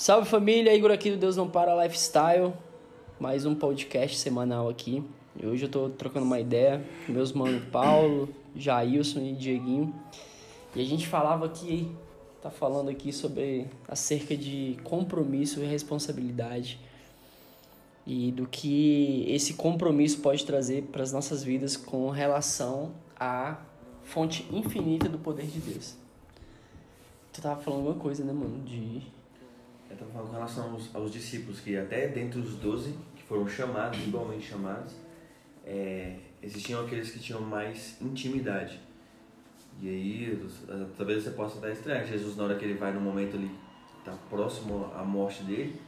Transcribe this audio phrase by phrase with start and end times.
[0.00, 2.52] Salve família, Igor aqui do Deus Não Para Lifestyle.
[3.18, 5.02] Mais um podcast semanal aqui.
[5.36, 9.92] E hoje eu tô trocando uma ideia com meus manos Paulo, Jailson e Dieguinho.
[10.76, 11.90] E a gente falava aqui,
[12.40, 16.78] tá falando aqui sobre acerca de compromisso e responsabilidade.
[18.06, 23.56] E do que esse compromisso pode trazer para as nossas vidas com relação à
[24.04, 25.96] fonte infinita do poder de Deus.
[27.32, 28.62] Tu tava falando alguma coisa, né, mano?
[28.64, 29.18] De
[29.88, 33.48] Eu estava falando com relação aos, aos discípulos, que até dentre os doze que foram
[33.48, 34.94] chamados, igualmente chamados,
[35.64, 38.80] é, existiam aqueles que tinham mais intimidade.
[39.80, 40.48] E aí,
[40.96, 43.50] talvez você possa até estranhar, Jesus na hora que ele vai no momento ali,
[43.98, 45.80] está próximo à morte dele,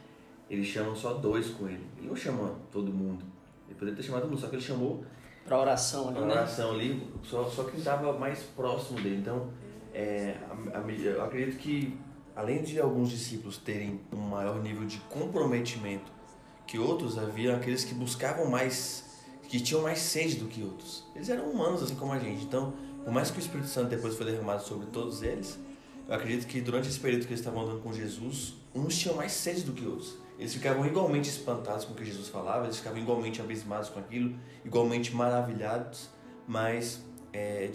[0.49, 1.85] ele chama só dois com ele.
[1.97, 3.23] Ele não chama todo mundo.
[3.67, 5.03] Ele poderia ter chamado todo mundo, só que ele chamou
[5.45, 6.31] pra oração ali, a né?
[6.31, 9.17] oração ali, só, só quem estava mais próximo dele.
[9.17, 9.49] Então,
[9.93, 10.37] é,
[11.03, 11.97] eu acredito que,
[12.35, 16.11] além de alguns discípulos terem um maior nível de comprometimento
[16.67, 19.03] que outros, havia aqueles que buscavam mais,
[19.49, 21.03] que tinham mais sede do que outros.
[21.13, 22.43] Eles eram humanos, assim como a gente.
[22.43, 22.73] Então,
[23.03, 25.59] por mais que o Espírito Santo depois foi derramado sobre todos eles,
[26.07, 29.33] eu acredito que durante esse período que eles estavam andando com Jesus, uns tinham mais
[29.33, 30.15] sede do que outros.
[30.39, 34.35] Eles ficavam igualmente espantados com o que Jesus falava, eles ficavam igualmente abismados com aquilo,
[34.65, 36.09] igualmente maravilhados,
[36.47, 37.01] mas
[37.33, 37.69] é,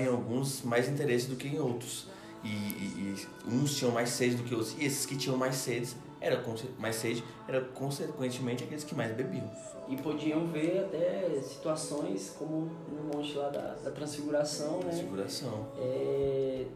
[0.00, 2.08] em alguns mais interesse do que em outros.
[2.44, 3.16] E, e-
[3.48, 4.76] e uns tinham mais sede do que outros.
[4.78, 6.42] E esses que tinham mais sede, era,
[6.78, 9.50] mais sede, era consequentemente aqueles que mais bebiam.
[9.88, 14.92] E podiam ver até situações como no monte lá da, da transfiguração, né?
[14.92, 15.66] Seguração.
[15.78, 16.66] É,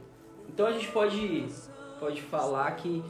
[0.48, 1.47] Então a gente pode,
[2.00, 3.03] pode falar que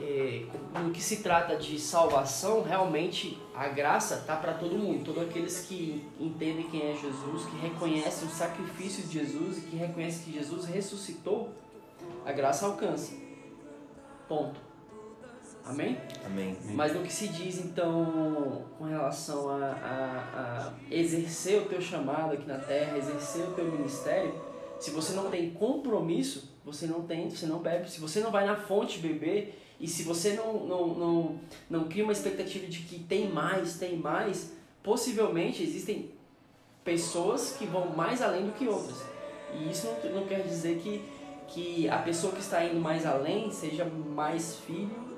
[0.00, 0.44] é,
[0.80, 5.66] no que se trata de salvação, realmente a graça tá para todo mundo, todos aqueles
[5.66, 10.32] que entendem quem é Jesus, que reconhecem o sacrifício de Jesus e que reconhecem que
[10.38, 11.50] Jesus ressuscitou,
[12.24, 13.12] a graça alcança.
[14.28, 14.60] Ponto.
[15.64, 15.98] Amém?
[16.24, 16.56] Amém.
[16.74, 22.32] Mas no que se diz então com relação a, a, a exercer o teu chamado
[22.32, 24.34] aqui na terra, exercer o teu ministério,
[24.78, 27.90] se você não tem compromisso, você não tem, você não bebe.
[27.90, 31.40] Se você não vai na fonte beber e se você não, não, não,
[31.70, 34.52] não cria uma expectativa de que tem mais, tem mais,
[34.82, 36.10] possivelmente existem
[36.84, 39.02] pessoas que vão mais além do que outras.
[39.54, 41.02] E isso não, não quer dizer que,
[41.46, 45.08] que a pessoa que está indo mais além seja mais filho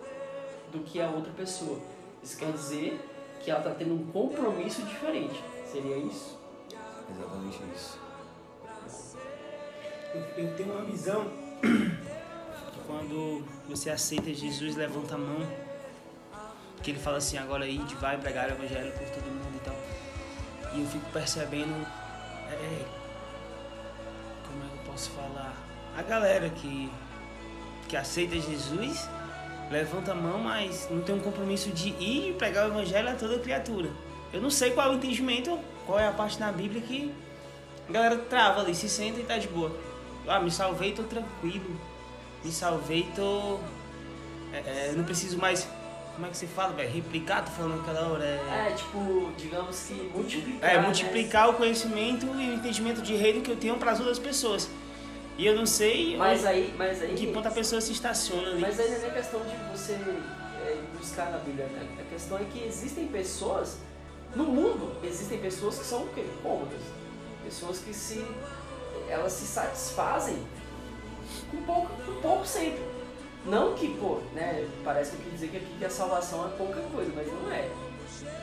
[0.71, 1.79] do que a outra pessoa.
[2.23, 3.01] Isso quer dizer
[3.41, 5.43] que ela está tendo um compromisso diferente.
[5.65, 6.39] Seria isso?
[7.11, 7.99] Exatamente isso.
[10.15, 11.27] Eu, eu tenho uma visão
[12.87, 15.47] quando você aceita Jesus, levanta a mão,
[16.83, 19.77] que ele fala assim, agora ide, vai pregar o evangelho por todo mundo e tal.
[20.75, 21.75] E eu fico percebendo,
[22.51, 22.85] é,
[24.47, 25.55] como é que eu posso falar?
[25.97, 26.91] A galera que,
[27.89, 29.09] que aceita Jesus,
[29.71, 33.39] levanta a mão, mas não tem um compromisso de ir pregar o evangelho a toda
[33.39, 33.91] criatura.
[34.33, 37.13] Eu não sei qual é o entendimento, qual é a parte na Bíblia que
[37.89, 39.77] a galera trava ali, se senta e tá de boa.
[40.29, 41.77] Ah, me salvei, tô tranquilo.
[42.45, 43.59] Me salvei, tô.
[44.53, 45.67] É, é, não preciso mais.
[46.15, 46.91] Como é que você fala, velho?
[46.91, 48.25] Replicar, tô falando aquela hora.
[48.25, 50.71] É, É, tipo, digamos que multiplicar.
[50.71, 50.83] é né?
[50.83, 54.69] multiplicar o conhecimento e o entendimento de reino que eu tenho para as outras pessoas.
[55.39, 57.13] E eu não sei Mas aí, mas aí.
[57.13, 58.61] em que ponto a pessoa se estaciona ali.
[58.61, 61.65] Mas aí não é questão de você é, buscar na Bíblia.
[61.67, 61.89] Né?
[61.99, 63.79] A questão é que existem pessoas.
[64.35, 66.25] No mundo, existem pessoas que são o quê?
[66.43, 66.83] Cômodas.
[67.45, 68.25] Pessoas que se.
[69.09, 70.37] Elas se satisfazem
[71.51, 72.83] com pouco, com pouco sempre.
[73.47, 74.67] Não que, pô, né?
[74.85, 77.51] Parece que eu quis dizer que aqui que a salvação é pouca coisa, mas não
[77.51, 77.69] é.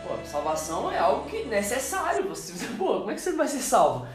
[0.07, 2.27] Pô, salvação é algo que é necessário.
[2.29, 4.07] Você, pô, como é que você vai ser salvo?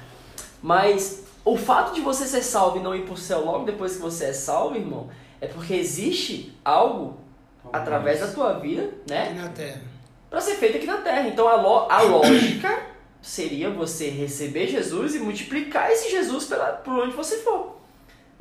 [0.60, 4.02] Mas o fato de você ser salvo e não ir pro céu logo depois que
[4.02, 5.08] você é salvo, irmão,
[5.40, 7.16] é porque existe algo
[7.72, 9.30] através da tua vida, né?
[9.36, 9.80] na terra.
[10.30, 11.28] Pra ser feito aqui na Terra.
[11.28, 12.86] Então a, lo- a lógica
[13.20, 17.76] seria você receber Jesus e multiplicar esse Jesus pela, por onde você for,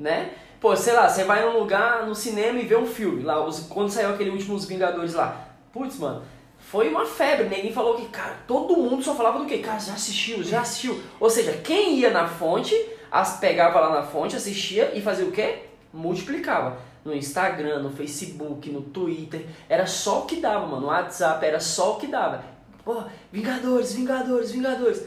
[0.02, 0.32] né?
[0.60, 3.62] Pô, sei lá, você vai num lugar, no cinema e vê um filme, lá, os-
[3.62, 5.48] quando saiu aquele último Os Vingadores lá.
[5.74, 6.22] Putz, mano,
[6.60, 9.58] foi uma febre, ninguém falou que, cara, todo mundo só falava do quê?
[9.60, 11.02] Cara, já assistiu, já assistiu.
[11.20, 12.76] Ou seja, quem ia na fonte,
[13.12, 15.64] as pegava lá na fonte, assistia e fazia o quê?
[15.94, 16.78] Multiplicava.
[17.04, 20.82] No Instagram, no Facebook, no Twitter, era só o que dava, mano.
[20.82, 22.44] No WhatsApp era só o que dava.
[22.86, 23.02] Pô,
[23.32, 25.04] Vingadores, Vingadores, Vingadores.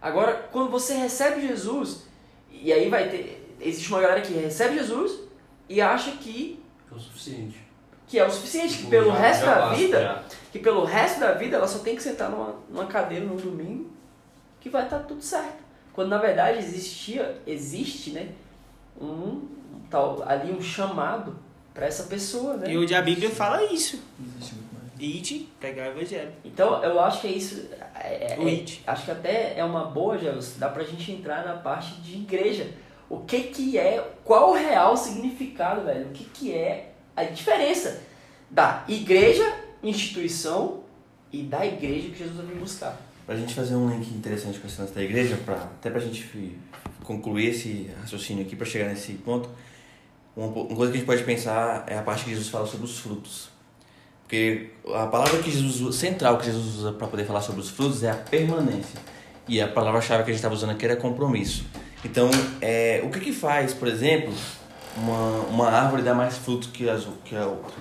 [0.00, 2.04] Agora, quando você recebe Jesus,
[2.50, 3.43] e aí vai ter.
[3.64, 5.20] Existe uma galera que recebe Jesus
[5.68, 7.58] e acha que, É o suficiente.
[8.06, 10.22] que é o suficiente, que Tipo, pelo já- resto já da basta, vida já.
[10.52, 13.90] que pelo resto da vida ela só tem que sentar numa, numa cadeira no domingo
[14.60, 15.64] que vai estar tudo certo.
[15.92, 18.28] Quando na verdade existia, existe, né,
[19.00, 19.42] um
[19.90, 21.36] tal ali um chamado
[21.72, 22.70] para essa pessoa, né?
[22.72, 24.00] E onde a Bíblia fala isso.
[24.20, 24.84] Existe muito mais.
[24.98, 26.32] Ide, pregar o evangelho.
[26.44, 27.68] Então, eu acho que é isso.
[27.96, 31.44] é- é- O é- acho que até é uma boa, Jesus, dá pra gente entrar
[31.44, 32.68] na parte de igreja.
[33.14, 36.06] O que que é, qual o real significado, velho?
[36.06, 38.02] O que que é a diferença
[38.50, 39.44] da igreja,
[39.82, 40.84] instituição,
[41.34, 43.00] e da igreja que Jesus veio buscar?
[43.26, 46.58] Pra gente fazer um link interessante com esse lance da igreja, pra, até pra gente
[47.02, 49.48] concluir esse raciocínio aqui, pra chegar nesse ponto,
[50.36, 52.86] uma, uma coisa que a gente pode pensar é a parte que Jesus fala sobre
[52.86, 53.48] os frutos.
[54.22, 58.02] Porque a palavra que Jesus central que Jesus usa para poder falar sobre os frutos
[58.02, 58.98] é a permanência.
[59.48, 61.64] E a palavra-chave que a gente estava usando aqui era compromisso.
[62.04, 62.30] Então,
[62.60, 64.32] é, o que que faz, por exemplo,
[64.96, 67.74] uma, uma árvore dar mais frutos que, as, que a outra?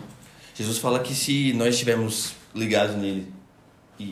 [0.56, 3.32] Jesus fala que se nós estivermos ligados nele
[4.00, 4.04] e,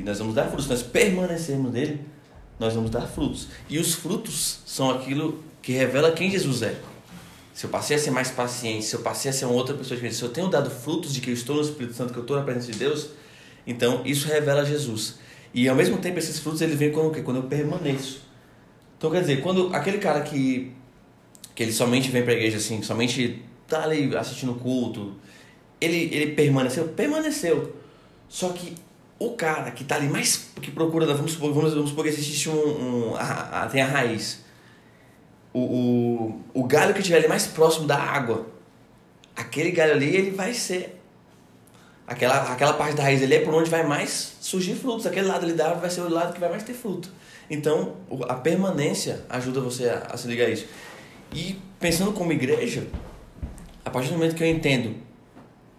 [0.00, 2.00] e nós vamos dar frutos, se nós permanecermos nele,
[2.58, 3.48] nós vamos dar frutos.
[3.68, 6.78] E os frutos são aquilo que revela quem Jesus é.
[7.52, 9.96] Se eu passei a ser mais paciente, se eu passei a ser uma outra pessoa
[9.96, 12.22] diferente, se eu tenho dado frutos de que eu estou no Espírito Santo, que eu
[12.22, 13.08] estou na presença de Deus,
[13.66, 15.14] então isso revela Jesus.
[15.54, 18.20] E ao mesmo tempo esses frutos eles vêm quando, quando eu permaneço.
[18.98, 20.72] Então quer dizer, quando aquele cara que
[21.54, 25.14] que ele somente vem para a igreja assim, somente tá ali assistindo o culto,
[25.80, 27.74] ele ele permaneceu, permaneceu.
[28.28, 28.74] Só que
[29.18, 32.48] o cara que tá ali mais que procura, vamos supor, vamos, vamos supor que existe
[32.50, 34.44] um, um a, a- tem a raiz
[35.52, 35.60] o,
[36.54, 38.46] o, o galho que estiver ali mais próximo da água,
[39.34, 40.95] aquele galho ali, ele vai ser.
[42.06, 45.06] Aquela, aquela parte da raiz ali é por onde vai mais surgir frutos.
[45.06, 47.10] Aquele lado ali da árvore vai ser o lado que vai mais ter fruto.
[47.50, 47.96] Então,
[48.28, 50.66] a permanência ajuda você a, a se ligar a isso.
[51.34, 52.86] E pensando como igreja,
[53.84, 54.94] a partir do momento que eu entendo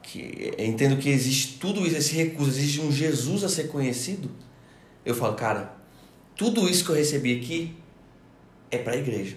[0.03, 4.31] que eu entendo que existe tudo isso, esse recurso, existe um Jesus a ser conhecido,
[5.06, 5.73] eu falo, cara,
[6.35, 7.75] tudo isso que eu recebi aqui
[8.71, 9.35] é para a igreja.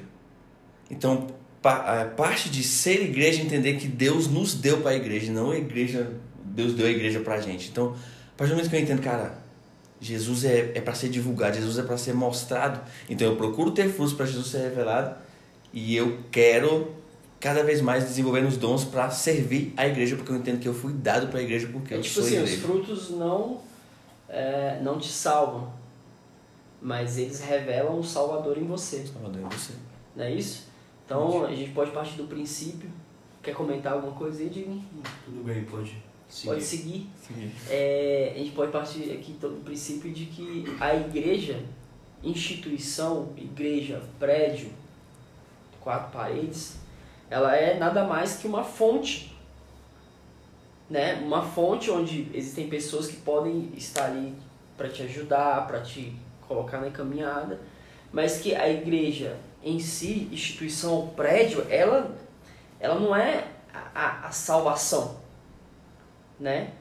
[0.89, 1.27] Então,
[1.61, 5.33] pa- a parte de ser igreja é entender que Deus nos deu para a igreja,
[5.33, 6.13] não a igreja,
[6.51, 7.69] Deus deu a igreja para a gente.
[7.71, 7.95] Então,
[8.35, 9.39] a partir do momento que eu entendo, cara,
[10.01, 12.81] Jesus é, é para ser divulgado, Jesus é para ser mostrado.
[13.09, 15.15] Então, eu procuro ter frutos para Jesus ser revelado
[15.73, 16.95] e eu quero
[17.39, 20.75] cada vez mais desenvolver os dons para servir a igreja, porque eu entendo que eu
[20.75, 22.63] fui dado para a igreja porque É eu tipo sou assim, os igreja.
[22.67, 23.61] frutos não,
[24.29, 25.73] é, não te salvam,
[26.83, 29.73] mas eles revelam o Salvador em você, Salvador, é você.
[30.17, 30.67] não é isso?
[31.07, 32.91] Então a gente pode partir do princípio.
[33.43, 34.85] Quer comentar alguma coisa aí, Jimmy?
[35.25, 35.97] Tudo bem, pode
[36.45, 37.11] Pode seguir.
[37.21, 37.53] seguir.
[37.69, 41.61] É, a gente pode partir aqui então, do princípio de que a igreja,
[42.23, 44.71] instituição, igreja, prédio,
[45.81, 46.77] quatro paredes,
[47.29, 49.37] ela é nada mais que uma fonte.
[50.89, 51.15] Né?
[51.15, 54.35] Uma fonte onde existem pessoas que podem estar ali
[54.77, 56.15] para te ajudar, para te
[56.47, 57.61] colocar na caminhada,
[58.13, 62.17] mas que a igreja em si, instituição, prédio, ela,
[62.81, 65.21] ela não é a, a, a salvação
[66.41, 66.73] né?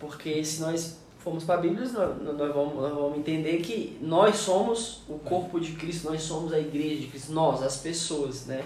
[0.00, 5.02] Porque se nós formos para a Bíblia, nós, vamos, nós vamos entender que nós somos
[5.08, 8.64] o corpo de Cristo, nós somos a igreja de Cristo, nós, as pessoas, né?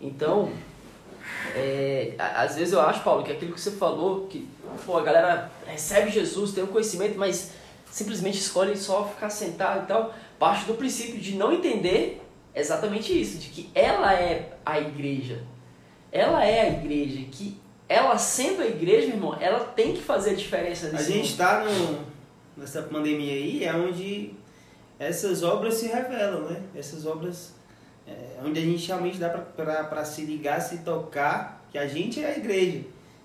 [0.00, 0.50] Então,
[1.54, 4.48] é, às vezes eu acho, Paulo, que aquilo que você falou, que
[4.86, 7.52] pô, a galera recebe Jesus, tem o conhecimento, mas
[7.90, 12.22] simplesmente escolhe só ficar sentado e tal, parte do princípio de não entender
[12.54, 15.44] exatamente isso, de que ela é a igreja.
[16.10, 20.34] Ela é a igreja, que ela sendo a igreja, irmão, ela tem que fazer a
[20.34, 21.26] diferença A nesse gente mundo.
[21.30, 21.64] está
[22.56, 24.32] nessa pandemia aí, é onde
[24.98, 26.62] essas obras se revelam, né?
[26.74, 27.52] Essas obras,
[28.08, 32.26] é, onde a gente realmente dá para se ligar, se tocar, que a gente é
[32.34, 32.80] a igreja.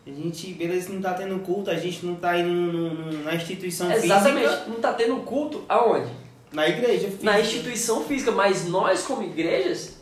[0.05, 3.36] A gente, beleza, não está tendo culto, a gente não está indo no- no- na
[3.36, 6.12] instituição Exatamente, física, não está tendo culto aonde?
[6.51, 7.24] na igreja física.
[7.24, 9.95] Na instituição física, mas nós como igrejas,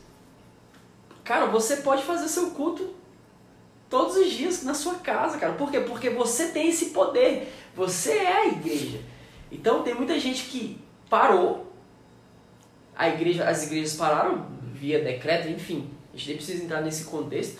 [1.23, 2.89] cara, você pode fazer seu culto
[3.89, 5.53] todos os dias na sua casa, cara.
[5.53, 5.79] Por quê?
[5.79, 7.51] Porque você tem esse poder.
[7.75, 8.99] Você é a igreja.
[9.51, 10.79] Então tem muita gente que
[11.09, 11.67] parou.
[12.95, 15.89] A igreja, as igrejas pararam via decreto, enfim.
[16.13, 17.59] A gente nem precisa entrar nesse contexto.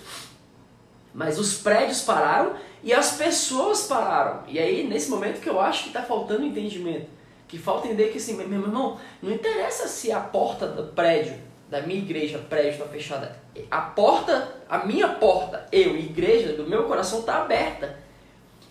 [1.13, 4.43] Mas os prédios pararam e as pessoas pararam.
[4.48, 7.07] E aí, nesse momento que eu acho que está faltando entendimento.
[7.48, 11.36] Que falta entender que assim, meu irmão, não interessa se a porta do prédio,
[11.69, 13.39] da minha igreja, prédio está fechada.
[13.69, 17.97] A porta, a minha porta, eu, igreja, do meu coração está aberta.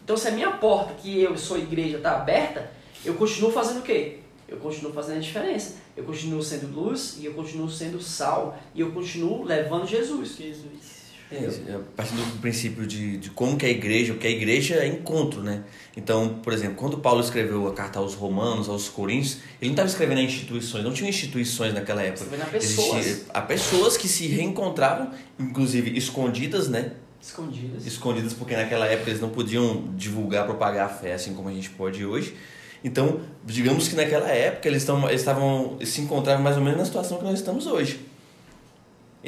[0.03, 2.71] Então se a minha porta, que eu sou igreja, está aberta,
[3.05, 4.19] eu continuo fazendo o quê?
[4.49, 5.77] Eu continuo fazendo a diferença.
[5.97, 10.37] Eu continuo sendo luz e eu continuo sendo sal e eu continuo levando Jesus.
[10.37, 10.98] Jesus.
[11.31, 14.87] É, partindo do princípio de, de como que é a igreja, porque a igreja é
[14.87, 15.63] encontro, né?
[15.95, 19.89] Então, por exemplo, quando Paulo escreveu a carta aos romanos, aos coríntios, ele não estava
[19.89, 22.35] escrevendo a instituições, não tinha instituições naquela época.
[22.43, 23.07] A pessoas.
[23.07, 26.93] Existia, há pessoas que se reencontravam, inclusive escondidas, né?
[27.21, 27.87] Escondidas.
[27.87, 31.69] Escondidas porque naquela época eles não podiam divulgar, propagar a fé assim como a gente
[31.71, 32.35] pode hoje.
[32.83, 36.79] Então, digamos que naquela época eles, tão, eles estavam eles se encontravam mais ou menos
[36.79, 38.01] na situação que nós estamos hoje.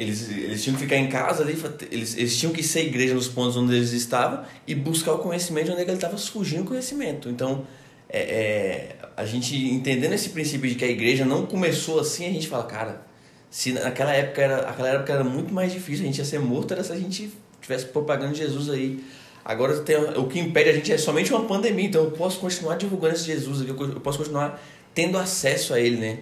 [0.01, 1.55] Eles, eles tinham que ficar em casa ali,
[1.91, 5.71] eles, eles tinham que ser igreja nos pontos onde eles estavam e buscar o conhecimento
[5.71, 7.29] onde ele estava fugindo o conhecimento.
[7.29, 7.67] Então,
[8.09, 12.31] é, é, a gente entendendo esse princípio de que a igreja não começou assim, a
[12.31, 13.05] gente fala, cara,
[13.51, 16.73] se naquela época era, aquela época era muito mais difícil, a gente ia ser morto
[16.73, 17.31] era se a gente
[17.61, 19.03] tivesse propagando Jesus aí.
[19.45, 22.75] Agora tem, o que impede a gente é somente uma pandemia, então eu posso continuar
[22.75, 24.59] divulgando esse Jesus aqui, eu posso continuar
[24.95, 26.19] tendo acesso a ele, né?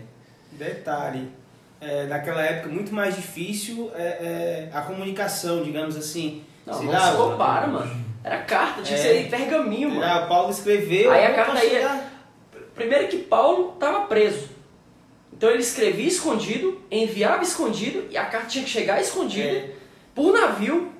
[0.51, 1.29] Detalhe,
[1.81, 6.43] é, naquela época muito mais difícil é, é a comunicação, digamos assim.
[6.65, 8.05] Não, não se compara, mano.
[8.23, 9.13] Era carta, tinha que É.
[9.23, 10.03] ser pergaminho, mano.
[10.03, 11.11] Ah, Paulo escreveu.
[11.11, 12.11] Aí a carta ia- chegar-
[12.75, 14.47] Primeiro que Paulo estava preso.
[15.33, 19.69] Então ele escrevia escondido, enviava escondido e a carta tinha que chegar escondida É.
[20.15, 20.91] por navio.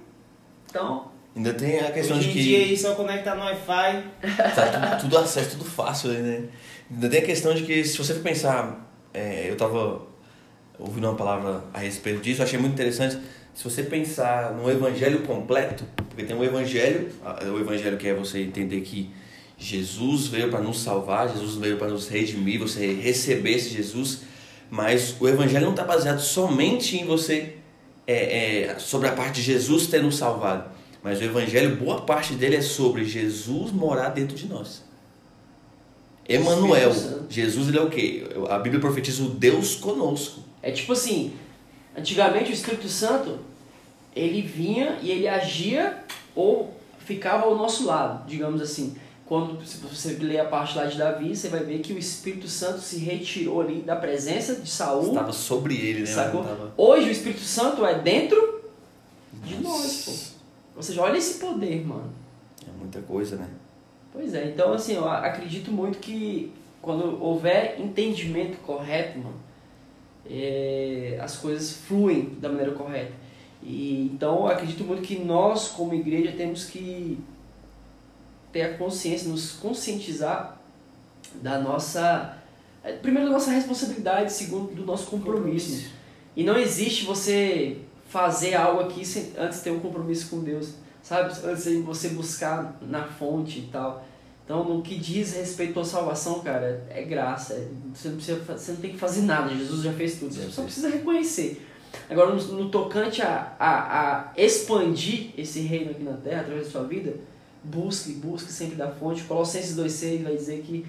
[0.70, 4.04] Então, Ainda tem a questão Hoje de em que dia aí só conecta no Wi-Fi.
[4.56, 6.44] tá tudo, tudo acesso, tudo fácil aí, né?
[6.92, 10.02] Ainda tem a questão de que se você for pensar, é, eu tava
[10.80, 13.18] ouvindo uma palavra a respeito disso, eu achei muito interessante.
[13.54, 18.14] Se você pensar no evangelho completo, porque tem um evangelho, a- o evangelho que é
[18.14, 19.10] você entender que
[19.58, 24.22] Jesus veio para nos salvar, Jesus veio para nos redimir, você receber esse Jesus,
[24.70, 27.56] mas o evangelho não está baseado somente em você
[28.08, 30.72] é, é, sobre a parte de Jesus ter nos salvado,
[31.04, 34.84] mas o evangelho boa parte dele é sobre Jesus morar dentro de nós.
[36.28, 36.94] Emmanuel.
[37.30, 38.24] Jesus ele é o quê?
[38.50, 40.42] A Bíblia profetiza o Deus conosco.
[40.62, 41.34] É tipo assim,
[41.98, 43.40] antigamente o Espírito Santo,
[44.16, 45.98] ele vinha e ele agia
[46.36, 48.96] ou ficava ao nosso lado, digamos assim.
[49.26, 52.48] Quando se você ler a parte lá de Davi, você vai ver que o Espírito
[52.48, 55.10] Santo se retirou ali da presença de Saul.
[55.10, 56.06] Estava sobre ele, né?
[56.08, 56.44] Sacou?
[56.44, 58.64] Tava- Hoje o Espírito Santo é dentro
[59.44, 60.40] de nós, pô.
[60.78, 62.12] Ou seja, olha esse poder, mano.
[62.68, 63.48] É muita coisa, né?
[64.12, 66.52] Pois é, então assim, eu acredito muito que
[66.82, 69.36] quando houver entendimento correto, mano,
[70.28, 73.14] é, as coisas fluem da maneira correta.
[73.62, 77.20] E, então acredito muito que nós, como igreja, temos que
[78.52, 80.60] ter a consciência, nos conscientizar
[81.36, 82.38] da nossa.
[82.84, 85.92] é, Primeiro, da nossa responsabilidade, segundo, do nosso compromisso.
[86.36, 90.74] E não existe você fazer algo aqui sem, antes de ter um compromisso com Deus,
[91.02, 91.32] sabe?
[91.44, 94.06] Antes de você buscar na fonte e tal.
[94.50, 97.54] Então, no que diz respeito à salvação, cara, é graça.
[97.54, 100.34] é- Você não, precisa, você não tem que fazer nada, Jesus já fez tudo.
[100.34, 101.68] Você só precisa reconhecer.
[102.10, 106.72] Agora, no, no tocante a, a, a expandir esse reino aqui na terra através da
[106.72, 107.14] sua vida,
[107.64, 109.22] busque, busque sempre da fonte.
[109.26, 110.84] Colossenses 2,6 vai dizer que,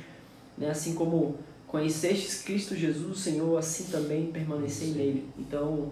[0.57, 1.37] né, assim como
[1.67, 5.29] conhecestes Cristo Jesus, o Senhor, assim também permanecei nele.
[5.39, 5.91] Então,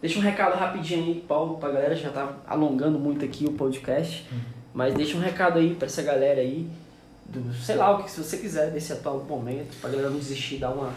[0.00, 4.26] deixa um recado rapidinho aí, Paulo, pra galera, já tá alongando muito aqui o podcast,
[4.72, 6.68] mas deixa um recado aí pra essa galera aí,
[7.26, 10.58] do, sei lá, o que se você quiser desse atual momento, pra galera não desistir,
[10.58, 10.92] dar uma...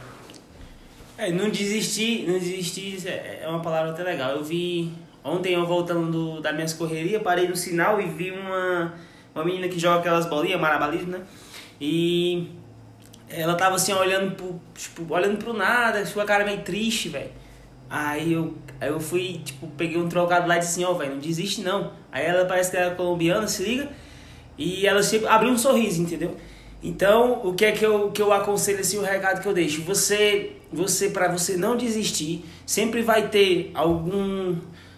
[1.18, 4.32] É, não desistir, não desistir é é uma palavra até legal.
[4.32, 4.92] Eu vi
[5.24, 8.94] ontem eu voltando do, das minhas correrias, parei no sinal e vi uma,
[9.34, 11.22] uma menina que joga aquelas bolinhas, marabalismo, né?
[11.80, 12.50] E
[13.30, 17.32] ela tava assim olhando pro, tipo, olhando pro nada, com a cara meio triste, velho.
[17.90, 21.12] Aí eu, aí eu fui, tipo, peguei um trocado lá e disse assim, ó, velho,
[21.12, 21.92] não desiste não.
[22.14, 23.90] Aí ela parece que era colombiana, se liga.
[24.56, 26.38] E ela sempre abriu um sorriso, entendeu?
[26.84, 29.82] Então, o que é que eu, que eu aconselho, assim, o recado que eu deixo?
[29.82, 34.58] Você, você para você não desistir, sempre vai ter algum,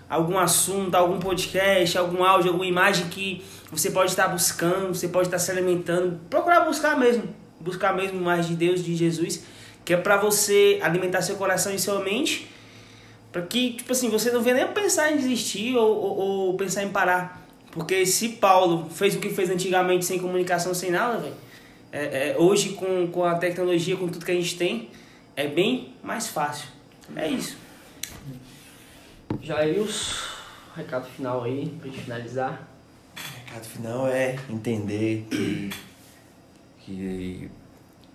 [0.10, 3.42] algum assunto, algum podcast, algum áudio, alguma imagem que
[3.72, 6.20] você pode estar buscando, você pode estar se alimentando.
[6.30, 7.24] Procurar buscar mesmo,
[7.62, 9.46] buscar mesmo mais de Deus, de Jesus,
[9.86, 12.50] que é para você alimentar seu coração e sua mente,
[13.36, 16.84] para que, tipo assim, você não venha nem pensar em desistir ou, ou, ou pensar
[16.84, 17.46] em parar.
[17.70, 21.34] Porque se Paulo fez o que fez antigamente sem comunicação, sem nada, velho,
[21.92, 24.90] é, é, hoje com, com a tecnologia, com tudo que a gente tem,
[25.36, 26.70] é bem mais fácil.
[27.14, 27.58] É isso.
[29.42, 30.30] Jairus,
[30.74, 32.66] recado final aí, pra gente finalizar.
[33.18, 35.72] O recado final é entender que,
[36.86, 37.52] que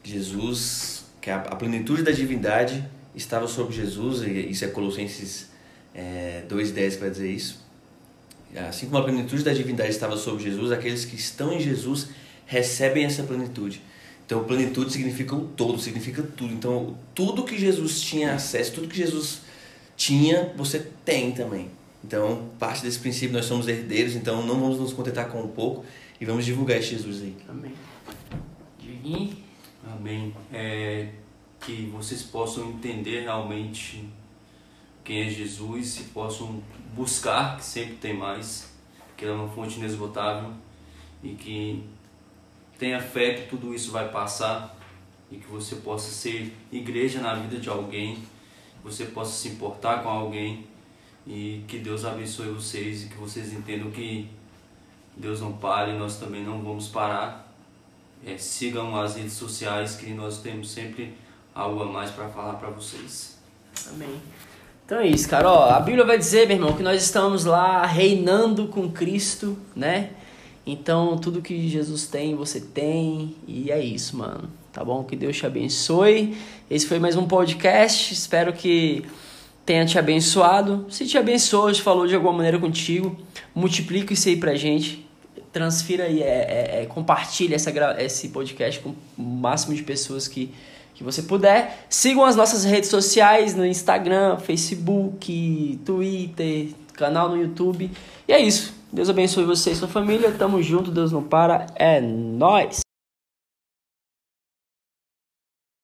[0.03, 5.49] Jesus, que a, a plenitude da divindade estava sobre Jesus, e isso é Colossenses
[5.95, 7.61] é, 2,10 que vai dizer isso.
[8.69, 12.09] Assim como a plenitude da divindade estava sobre Jesus, aqueles que estão em Jesus
[12.47, 13.81] recebem essa plenitude.
[14.27, 16.53] Então, plenitude significa o todo, significa tudo.
[16.53, 19.41] Então, tudo que Jesus tinha acesso, tudo que Jesus
[19.97, 21.71] tinha, você tem também.
[22.03, 25.85] Então, parte desse princípio, nós somos herdeiros, então não vamos nos contentar com um pouco
[26.21, 27.37] e vamos divulgar esse Jesus aí.
[27.49, 27.75] Amém.
[28.79, 29.37] Diguinho?
[29.87, 30.35] Amém.
[30.53, 31.09] É,
[31.61, 34.09] que vocês possam entender realmente
[35.05, 36.63] quem é Jesus e possam
[36.95, 38.73] buscar, que sempre tem mais,
[39.17, 40.53] que ele é uma fonte inesgotável
[41.23, 41.85] e que
[42.79, 44.77] tenha fé que tudo isso vai passar
[45.31, 50.03] e que você possa ser igreja na vida de alguém, que você possa se importar
[50.03, 50.67] com alguém
[51.27, 54.29] e que Deus abençoe vocês e que vocês entendam que
[55.17, 57.53] Deus não para e nós também não vamos parar.
[58.25, 61.15] É, sigam as redes sociais que nós temos sempre
[61.55, 63.39] algo a mais para falar para vocês.
[63.89, 64.21] Amém.
[64.85, 65.49] Então é isso, cara.
[65.49, 70.11] Ó, a Bíblia vai dizer, meu irmão, que nós estamos lá reinando com Cristo, né?
[70.67, 73.37] Então tudo que Jesus tem, você tem.
[73.47, 74.51] E é isso, mano.
[74.73, 75.03] Tá bom?
[75.05, 76.37] Que Deus te abençoe.
[76.71, 78.13] Esse foi mais um podcast.
[78.13, 79.05] Espero que
[79.65, 80.87] tenha te abençoado.
[80.89, 83.17] Se te abençoou, te falou de alguma maneira contigo,
[83.55, 85.09] multiplica isso aí pra gente.
[85.53, 90.53] Transfira aí, é, é, é, compartilha essa, esse podcast com o máximo de pessoas que,
[91.01, 91.87] que você puder.
[91.89, 97.91] Sigam as nossas redes sociais no Instagram, Facebook, Twitter, canal no YouTube.
[98.29, 98.75] E é isso.
[98.93, 100.31] Deus abençoe você e sua família.
[100.31, 101.65] Tamo junto, Deus não para.
[101.75, 102.90] É nós.